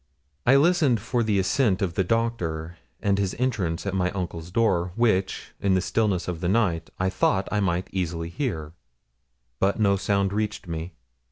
I 0.47 0.55
listened 0.55 0.99
for 0.99 1.21
the 1.21 1.37
ascent 1.37 1.79
of 1.83 1.93
the 1.93 2.03
doctor, 2.03 2.77
and 3.03 3.19
his 3.19 3.35
entrance 3.37 3.85
at 3.85 3.93
my 3.93 4.09
uncle's 4.13 4.49
door, 4.49 4.93
which, 4.95 5.51
in 5.61 5.75
the 5.75 5.79
stillness 5.79 6.27
of 6.27 6.41
the 6.41 6.49
night, 6.49 6.89
I 6.99 7.11
thought 7.11 7.47
I 7.51 7.59
might 7.59 7.87
easily 7.91 8.29
hear, 8.29 8.73
but 9.59 9.79
no 9.79 9.97
sound 9.97 10.33
reached 10.33 10.67
me. 10.67 10.93